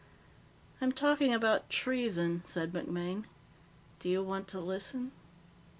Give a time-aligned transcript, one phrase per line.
[0.81, 3.25] "I'm talking about treason," said MacMaine.
[3.99, 5.11] "Do you want to listen?"